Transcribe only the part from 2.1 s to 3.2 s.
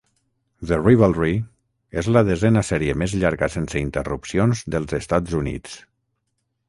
la desena sèrie més